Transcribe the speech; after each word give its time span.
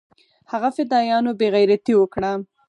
هغه 0.51 0.69
فدايانو 0.75 1.31
بې 1.39 1.47
غيرتي 1.55 1.93
اوکړه. 1.97 2.31